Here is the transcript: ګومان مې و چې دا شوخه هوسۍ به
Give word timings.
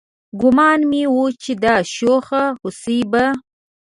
ګومان 0.41 0.79
مې 0.89 1.03
و 1.13 1.17
چې 1.41 1.51
دا 1.63 1.75
شوخه 1.95 2.43
هوسۍ 2.61 2.99
به 3.11 3.25